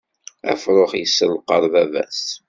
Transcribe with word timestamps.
Afrux 0.51 0.91
yisselqaḍ 0.99 1.63
baba-s. 1.73 2.23